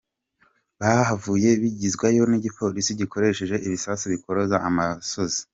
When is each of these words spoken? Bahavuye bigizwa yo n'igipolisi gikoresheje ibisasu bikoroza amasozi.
Bahavuye 0.79 1.49
bigizwa 1.61 2.05
yo 2.17 2.23
n'igipolisi 2.31 2.91
gikoresheje 3.01 3.55
ibisasu 3.67 4.05
bikoroza 4.13 4.55
amasozi. 4.69 5.41